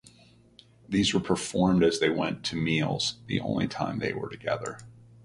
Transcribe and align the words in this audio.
These 0.89 1.13
were 1.13 1.19
performed 1.19 1.83
as 1.83 1.99
they 1.99 2.09
went 2.09 2.43
to 2.45 2.55
meals, 2.55 3.19
the 3.27 3.39
only 3.39 3.67
time 3.67 3.99
they 3.99 4.13
were 4.13 4.29
together. 4.29 4.79